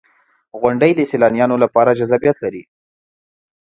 [0.61, 2.63] •غونډۍ د سیلانیانو لپاره جذابیت لري.